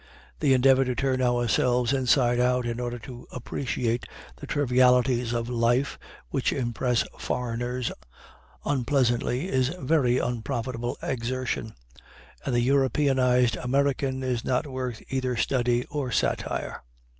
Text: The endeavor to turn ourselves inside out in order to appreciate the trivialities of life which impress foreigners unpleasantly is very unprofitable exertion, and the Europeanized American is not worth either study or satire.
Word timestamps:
The 0.39 0.53
endeavor 0.55 0.83
to 0.83 0.95
turn 0.95 1.21
ourselves 1.21 1.93
inside 1.93 2.39
out 2.39 2.65
in 2.65 2.79
order 2.79 2.97
to 2.97 3.27
appreciate 3.31 4.07
the 4.37 4.47
trivialities 4.47 5.31
of 5.31 5.47
life 5.47 5.99
which 6.31 6.51
impress 6.51 7.03
foreigners 7.19 7.91
unpleasantly 8.65 9.47
is 9.47 9.69
very 9.79 10.17
unprofitable 10.17 10.97
exertion, 11.03 11.75
and 12.43 12.55
the 12.55 12.61
Europeanized 12.61 13.57
American 13.57 14.23
is 14.23 14.43
not 14.43 14.65
worth 14.65 15.03
either 15.11 15.35
study 15.37 15.85
or 15.91 16.11
satire. 16.11 16.81